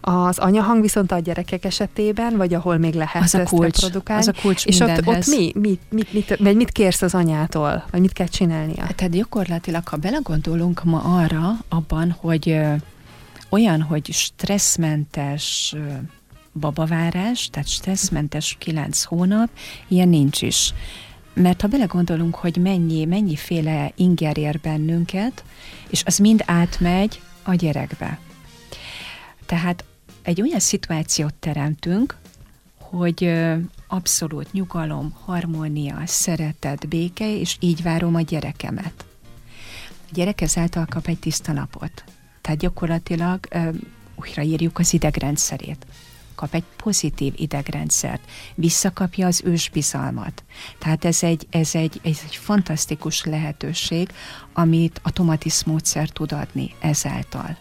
[0.00, 4.22] Az anyahang viszont a gyerekek esetében, vagy ahol még lehet az a kulcs, produkálni.
[4.22, 7.84] Az a kulcs És ott, ott mi, mit, mit, mit, vagy mit kérsz az anyától?
[7.90, 8.86] Vagy mit kell csinálnia?
[8.96, 12.58] Tehát gyakorlatilag, ha belegondolunk ma arra, abban, hogy
[13.48, 15.74] olyan, hogy stresszmentes
[16.52, 19.48] babavárás, tehát stresszmentes kilenc hónap,
[19.88, 20.74] ilyen nincs is.
[21.34, 25.44] Mert ha belegondolunk, hogy mennyi, mennyiféle inger ér bennünket,
[25.88, 28.18] és az mind átmegy a gyerekbe.
[29.50, 29.84] Tehát
[30.22, 32.16] egy olyan szituációt teremtünk,
[32.78, 33.32] hogy
[33.88, 39.04] abszolút nyugalom, harmónia, szeretet, béke, és így várom a gyerekemet.
[39.86, 42.04] A gyerek ezáltal kap egy tiszta napot.
[42.40, 43.48] Tehát gyakorlatilag
[44.16, 45.86] újraírjuk az idegrendszerét
[46.34, 50.44] kap egy pozitív idegrendszert, visszakapja az ősbizalmat.
[50.78, 54.08] Tehát ez egy, ez egy, ez egy fantasztikus lehetőség,
[54.52, 57.56] amit a tomatis módszer tud adni ezáltal.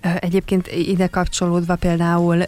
[0.00, 2.42] Egyébként ide kapcsolódva például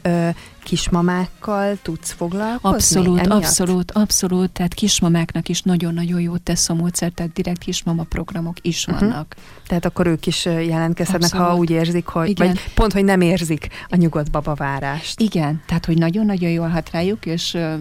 [0.62, 2.76] kismamákkal tudsz foglalkozni?
[2.76, 3.42] Abszolút, emiatt?
[3.42, 4.50] abszolút, abszolút.
[4.50, 9.08] Tehát kismamáknak is nagyon-nagyon jót tesz a módszer, tehát direkt kismama programok is uh-huh.
[9.08, 9.34] vannak.
[9.66, 11.52] Tehát akkor ők is jelentkezhetnek, abszolút.
[11.52, 12.46] ha úgy érzik, hogy, Igen.
[12.46, 15.20] vagy pont, hogy nem érzik a nyugodt babavárást.
[15.20, 17.72] Igen, tehát hogy nagyon-nagyon jól hat rájuk, és uh,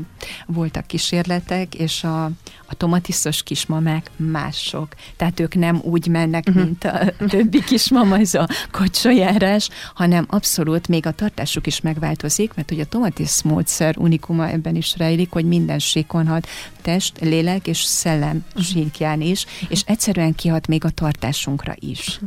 [0.46, 2.24] voltak kísérletek, és a,
[2.66, 4.88] a tomatisztos kismamák mások.
[5.16, 6.64] Tehát ők nem úgy mennek, uh-huh.
[6.64, 12.71] mint a többi kismama, ez a kocsajárás, hanem abszolút még a tartásuk is megváltozik, mert
[12.72, 16.48] hogy a tomatis módszer unikuma ebben is rejlik, hogy minden síkon hat,
[16.82, 18.64] test, lélek és szellem uh-huh.
[18.64, 22.20] síkján is, és egyszerűen kihat még a tartásunkra is.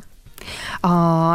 [0.80, 0.88] A,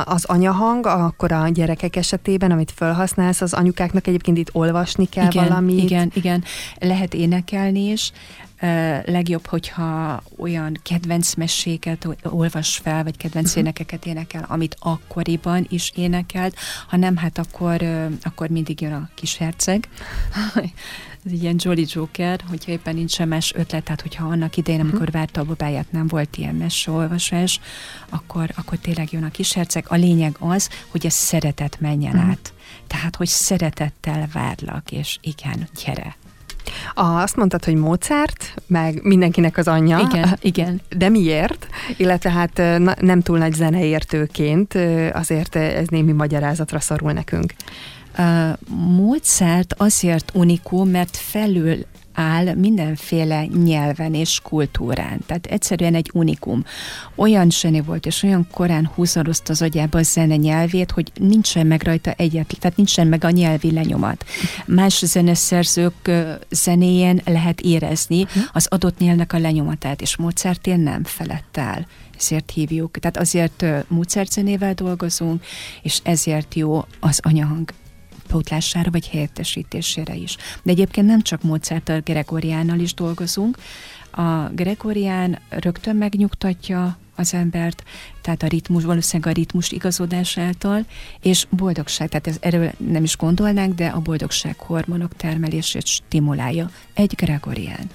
[0.05, 5.47] az anyahang, akkor a gyerekek esetében, amit felhasználsz, az anyukáknak egyébként itt olvasni kell igen,
[5.47, 5.83] valamit.
[5.83, 6.43] Igen, igen.
[6.79, 8.11] Lehet énekelni is,
[9.05, 13.63] legjobb, hogyha olyan kedvenc meséket olvas fel, vagy kedvenc uh-huh.
[13.63, 16.55] énekeket énekel, amit akkoriban is énekelt,
[16.87, 17.83] ha nem, hát akkor,
[18.23, 19.87] akkor mindig jön a kis herceg.
[21.25, 24.95] Ez ilyen Jolly Joker, hogyha éppen nincsen más ötlet, tehát hogyha annak idején, uh-huh.
[24.95, 27.59] amikor várta a babáját, nem volt ilyen messeolvasás,
[28.09, 29.85] akkor, akkor tényleg jön a kis herceg.
[29.87, 32.29] A lényeg az, hogy a szeretet menjen uh-huh.
[32.29, 32.53] át.
[32.87, 36.15] Tehát, hogy szeretettel várlak, és igen, gyere.
[36.93, 39.99] Azt mondtad, hogy Mozart, meg mindenkinek az anyja.
[39.99, 40.81] Igen, igen.
[40.97, 41.67] De miért?
[41.97, 42.61] Illetve hát
[43.01, 44.73] nem túl nagy zeneértőként,
[45.13, 47.53] azért ez némi magyarázatra szorul nekünk.
[48.17, 51.85] Uh, Mozart azért unikum, mert felül
[52.19, 55.19] áll mindenféle nyelven és kultúrán.
[55.25, 56.63] Tehát egyszerűen egy unikum.
[57.15, 61.83] Olyan zseni volt, és olyan korán húzalozta az agyába a zene nyelvét, hogy nincsen meg
[61.83, 64.25] rajta egyetlen, tehát nincsen meg a nyelvi lenyomat.
[64.65, 66.11] Más zeneszerzők
[66.49, 68.39] zenéjén lehet érezni hm.
[68.51, 71.85] az adott nyelvnek a lenyomatát, és Mozartén nem felett áll
[72.19, 72.99] ezért hívjuk.
[72.99, 75.43] Tehát azért Mozart zenével dolgozunk,
[75.81, 77.71] és ezért jó az anyahang
[78.29, 80.37] pótlására vagy helyettesítésére is.
[80.63, 83.57] De egyébként nem csak Mozart, a Gregoriánnal is dolgozunk.
[84.11, 87.83] A Gregorián rögtön megnyugtatja az embert,
[88.21, 90.85] tehát a ritmus, valószínűleg a ritmus igazodás által,
[91.21, 96.69] és boldogság, tehát ez, erről nem is gondolnánk, de a boldogság hormonok termelését stimulálja.
[96.93, 97.89] Egy gregorián.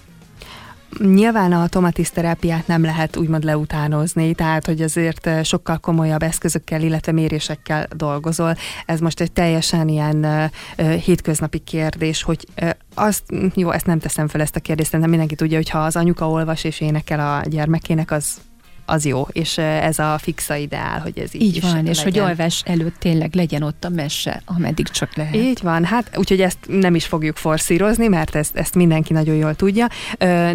[0.98, 7.12] Nyilván a tomatiszterápiát nem lehet úgymond leutánozni, tehát hogy azért eh, sokkal komolyabb eszközökkel, illetve
[7.12, 8.56] mérésekkel dolgozol.
[8.86, 13.22] Ez most egy teljesen ilyen uh, hétköznapi kérdés, hogy uh, azt,
[13.54, 16.30] jó, ezt nem teszem fel ezt a kérdést, de mindenki tudja, hogy ha az anyuka
[16.30, 18.40] olvas és énekel a gyermekének, az
[18.86, 21.86] az jó, és ez a fixa ideál, hogy ez így, így van, legyen.
[21.86, 25.34] és hogy alvás előtt tényleg legyen ott a mese, ameddig csak lehet.
[25.34, 29.54] Így van, hát úgyhogy ezt nem is fogjuk forszírozni, mert ezt, ezt mindenki nagyon jól
[29.54, 29.86] tudja,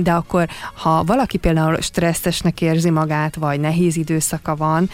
[0.02, 4.90] de akkor, ha valaki például stresszesnek érzi magát, vagy nehéz időszaka van,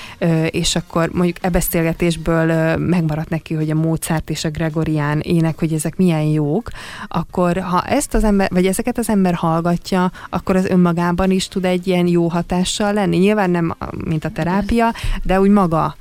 [0.50, 5.74] és akkor mondjuk e beszélgetésből megmaradt neki, hogy a Mozart és a Gregorián ének, hogy
[5.74, 6.70] ezek milyen jók,
[7.08, 11.66] akkor ha ezt az ember, vagy ezeket az ember hallgatja, akkor az önmagában is tud
[11.66, 15.96] egy ilyen jó hatással lenni nyilván nem mint a terápia, de úgy maga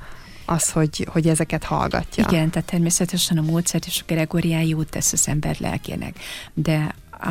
[0.45, 2.25] az, hogy, hogy ezeket hallgatja.
[2.29, 6.19] Igen, tehát természetesen a módszert és a Gregorián jót tesz az ember lelkének,
[6.53, 7.29] de a,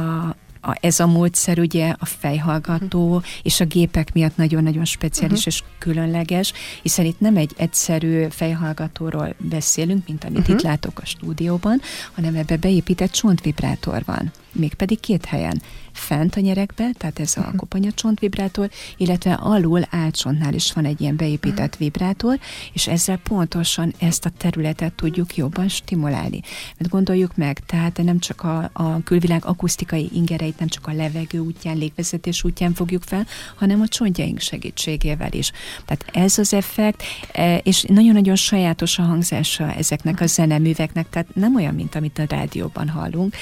[0.61, 3.25] a, ez a módszer ugye a fejhallgató uh-huh.
[3.43, 5.55] és a gépek miatt nagyon-nagyon speciális uh-huh.
[5.55, 6.53] és különleges,
[6.83, 10.55] hiszen itt nem egy egyszerű fejhallgatóról beszélünk, mint amit uh-huh.
[10.55, 11.81] itt látok a stúdióban,
[12.13, 15.63] hanem ebbe beépített csontvibrátor van, mégpedig két helyen
[15.95, 17.57] fent a nyerekbe, tehát ez a uh-huh.
[17.57, 21.79] kopanyacsont vibrátor, illetve alul álcsontnál is van egy ilyen beépített uh-huh.
[21.79, 22.39] vibrátor,
[22.73, 26.41] és ezzel pontosan ezt a területet tudjuk jobban stimulálni.
[26.79, 31.39] Mert gondoljuk meg, tehát nem csak a, a külvilág akusztikai ingereit, nem csak a levegő
[31.39, 33.27] útján, légvezetés útján fogjuk fel,
[33.57, 35.53] hanem a csontjaink segítségével is.
[35.85, 37.03] Tehát ez az effekt,
[37.33, 42.25] e, és nagyon-nagyon sajátos a hangzása ezeknek a zeneműveknek, tehát nem olyan, mint amit a
[42.29, 43.35] rádióban hallunk,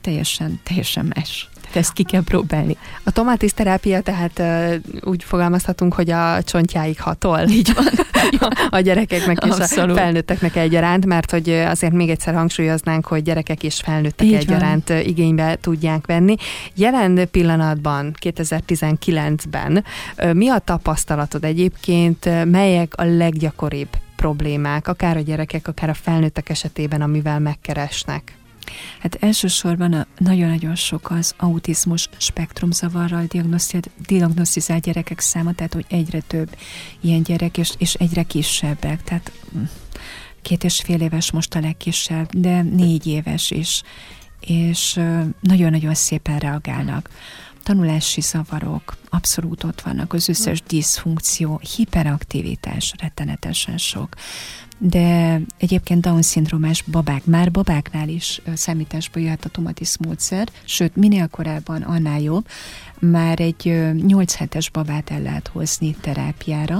[0.00, 1.48] teljesen, teljesen más.
[1.76, 2.76] Ezt ki kell próbálni.
[3.02, 4.42] A tomátis terápia tehát
[5.00, 7.40] úgy fogalmazhatunk, hogy a csontjáig hatol.
[7.58, 7.86] Így van.
[8.70, 9.96] a gyerekeknek és Abszolút.
[9.96, 14.88] a felnőtteknek egyaránt, mert hogy azért még egyszer hangsúlyoznánk, hogy gyerekek és felnőttek Így egyaránt
[14.88, 15.00] van.
[15.00, 16.36] igénybe tudják venni.
[16.74, 19.84] Jelen pillanatban, 2019-ben
[20.32, 27.02] mi a tapasztalatod egyébként, melyek a leggyakoribb problémák, akár a gyerekek, akár a felnőttek esetében,
[27.02, 28.36] amivel megkeresnek?
[28.98, 33.26] Hát elsősorban a nagyon-nagyon sok az autizmus spektrumzavarral
[34.06, 36.56] diagnosztizált gyerekek száma, tehát hogy egyre több
[37.00, 39.62] ilyen gyerek, és, és egyre kisebbek, tehát mm,
[40.42, 43.82] két és fél éves most a legkisebb, de négy éves is,
[44.40, 45.00] és
[45.40, 47.10] nagyon-nagyon szépen reagálnak.
[47.62, 54.14] Tanulási zavarok abszolút ott vannak, az összes diszfunkció, hiperaktivitás rettenetesen sok
[54.78, 61.82] de egyébként Down-szindrómás babák, már babáknál is számításba jöhet a tomatis módszer, sőt, minél korábban
[61.82, 62.46] annál jobb,
[62.98, 66.78] már egy 8 hetes babát el lehet hozni terápiára,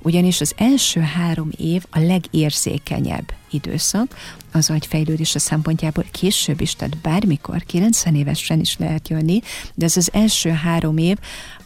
[0.00, 4.16] ugyanis az első három év a legérzékenyebb időszak.
[4.52, 9.40] Az agyfejlődése szempontjából később is, tehát bármikor, 90 évesen is lehet jönni,
[9.74, 11.18] de ez az első három év,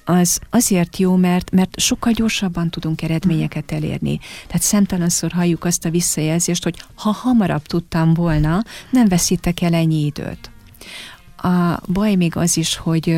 [0.08, 4.18] az azért jó, mert, mert sokkal gyorsabban tudunk eredményeket elérni.
[4.46, 10.04] Tehát szemtelenszor halljuk azt a visszajelzést, hogy ha hamarabb tudtam volna, nem veszítek el ennyi
[10.04, 10.50] időt.
[11.36, 13.16] A baj még az is, hogy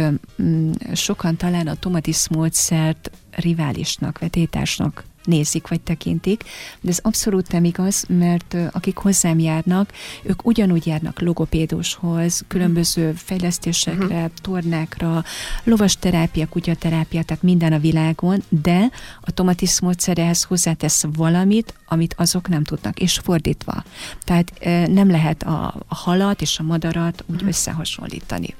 [0.92, 6.44] sokan talán a tomatis módszert riválisnak, vetétásnak nézik vagy tekintik,
[6.80, 14.16] de ez abszolút nem igaz, mert akik hozzám járnak, ők ugyanúgy járnak logopédushoz, különböző fejlesztésekre,
[14.16, 14.30] uh-huh.
[14.40, 15.24] tornákra,
[15.64, 22.48] lovas terápia, kutyaterápia, tehát minden a világon, de a tomatis módszerehez hozzátesz valamit, amit azok
[22.48, 23.84] nem tudnak, és fordítva.
[24.24, 24.52] Tehát
[24.88, 27.48] nem lehet a, a halat és a madarat úgy uh-huh.
[27.48, 28.54] összehasonlítani.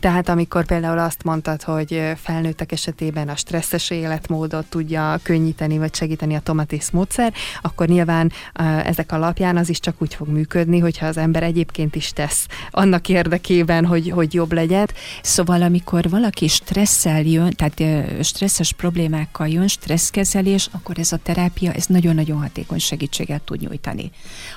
[0.00, 6.34] Tehát amikor például azt mondtad, hogy felnőttek esetében a stresszes életmódot tudja könnyíteni vagy segíteni
[6.34, 7.32] a tomatis módszer,
[7.62, 8.32] akkor nyilván
[8.84, 13.08] ezek alapján az is csak úgy fog működni, hogyha az ember egyébként is tesz annak
[13.08, 14.88] érdekében, hogy, hogy jobb legyen.
[15.22, 21.86] Szóval amikor valaki stresszel jön, tehát stresszes problémákkal jön, stresszkezelés, akkor ez a terápia, ez
[21.86, 24.10] nagyon-nagyon hatékony segítséget tud nyújtani.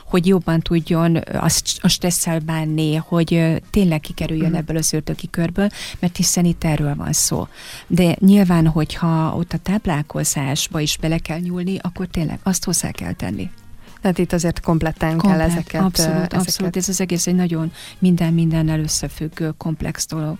[0.06, 1.16] Hogy jobban tudjon
[1.82, 4.56] a stresszel bánni, hogy tényleg kikerüljön mm.
[4.56, 7.48] ebből az ördögi körből, mert hiszen itt erről van szó.
[7.88, 13.14] De nyilván, hogyha ott a táplálkozásba is bele kell nyúlni, akkor tényleg azt hozzá kell
[13.14, 13.50] tenni.
[14.02, 15.82] Tehát itt azért kompletten Komplet, kell ezeket...
[15.82, 16.40] Abszolút, ezeket.
[16.40, 16.76] abszolút.
[16.76, 20.38] Ez az egész egy nagyon minden mindennel összefüggő komplex dolog.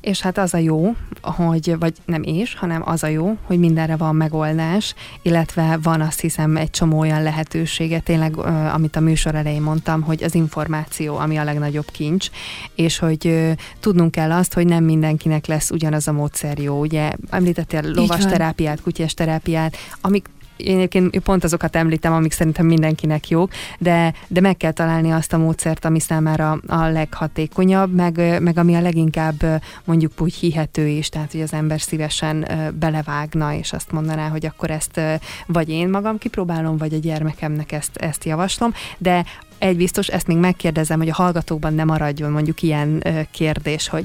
[0.00, 3.96] És hát az a jó, hogy, vagy nem és, hanem az a jó, hogy mindenre
[3.96, 8.36] van megoldás, illetve van azt hiszem egy csomó olyan lehetősége, tényleg,
[8.72, 12.30] amit a műsor elején mondtam, hogy az információ, ami a legnagyobb kincs,
[12.74, 16.80] és hogy tudnunk kell azt, hogy nem mindenkinek lesz ugyanaz a módszer jó.
[16.80, 20.28] Ugye említettél lovas terápiát, kutyás terápiát, amik
[20.64, 25.32] én egyébként pont azokat említem, amik szerintem mindenkinek jók, de, de meg kell találni azt
[25.32, 31.08] a módszert, ami számára a leghatékonyabb, meg, meg ami a leginkább mondjuk úgy hihető is,
[31.08, 32.46] tehát hogy az ember szívesen
[32.78, 35.00] belevágna, és azt mondaná, hogy akkor ezt
[35.46, 39.24] vagy én magam kipróbálom, vagy a gyermekemnek ezt, ezt javaslom, de
[39.58, 44.04] egy biztos, ezt még megkérdezem, hogy a hallgatókban nem maradjon mondjuk ilyen kérdés, hogy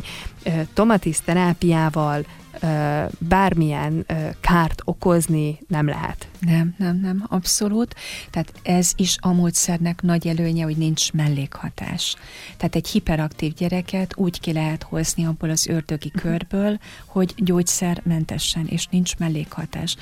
[0.74, 2.26] tomatisz terápiával
[3.18, 4.06] bármilyen
[4.42, 6.28] kárt okozni nem lehet.
[6.40, 7.96] Nem, nem, nem, abszolút.
[8.30, 12.16] Tehát ez is a módszernek nagy előnye, hogy nincs mellékhatás.
[12.58, 16.28] Tehát egy hiperaktív gyereket úgy ki lehet hozni abból az ördögi mhm.
[16.28, 19.96] körből, hogy gyógyszermentesen, és nincs mellékhatás.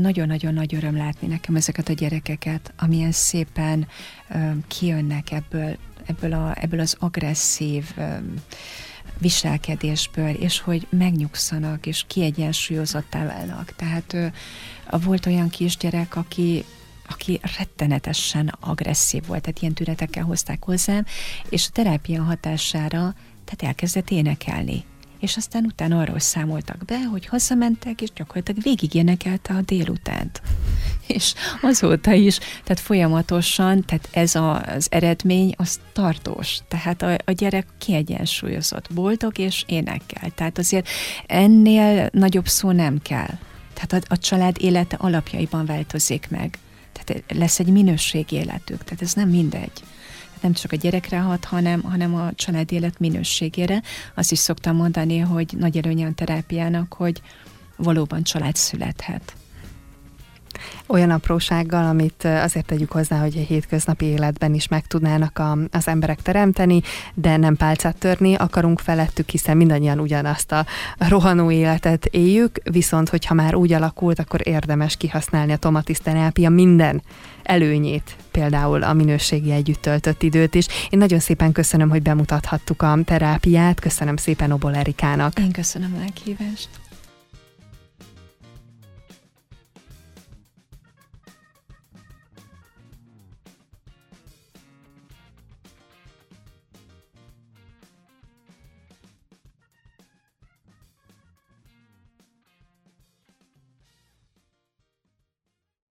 [0.00, 3.86] Nagyon-nagyon nagy öröm látni nekem ezeket a gyerekeket, amilyen szépen
[4.68, 7.94] kijönnek ebből, ebből, a, ebből az agresszív
[9.18, 13.74] viselkedésből, és hogy megnyugszanak, és kiegyensúlyozottá válnak.
[13.76, 14.16] Tehát
[14.90, 16.64] volt olyan kisgyerek, aki
[17.08, 21.04] aki rettenetesen agresszív volt, tehát ilyen tünetekkel hozták hozzám,
[21.48, 24.84] és a terápia hatására tehát elkezdett énekelni
[25.24, 30.42] és aztán utána arról számoltak be, hogy hazamentek, és gyakorlatilag végig énekelte a délutánt.
[31.06, 36.58] És azóta is, tehát folyamatosan, tehát ez a, az eredmény, az tartós.
[36.68, 40.30] Tehát a, a gyerek kiegyensúlyozott, boldog és énekel.
[40.30, 40.88] Tehát azért
[41.26, 43.38] ennél nagyobb szó nem kell.
[43.72, 46.58] Tehát a, a család élete alapjaiban változik meg.
[46.92, 49.82] Tehát lesz egy minőségi életük, tehát ez nem mindegy
[50.44, 53.82] nem csak a gyerekre hat, hanem, hanem a család élet minőségére.
[54.14, 57.20] Azt is szoktam mondani, hogy nagy előnye a terápiának, hogy
[57.76, 59.34] valóban család születhet
[60.86, 65.88] olyan aprósággal, amit azért tegyük hozzá, hogy a hétköznapi életben is meg tudnának a, az
[65.88, 66.80] emberek teremteni,
[67.14, 70.66] de nem pálcát törni akarunk felettük, hiszen mindannyian ugyanazt a
[70.98, 77.02] rohanó életet éljük, viszont hogyha már úgy alakult, akkor érdemes kihasználni a tomatiszterápia minden
[77.42, 80.66] előnyét, például a minőségi együtt töltött időt is.
[80.90, 85.38] Én nagyon szépen köszönöm, hogy bemutathattuk a terápiát, köszönöm szépen Obol Erikának.
[85.38, 86.68] Én köszönöm a meghívást.